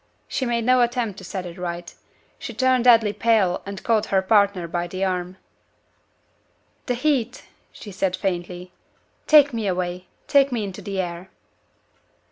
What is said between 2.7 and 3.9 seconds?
deadly pale and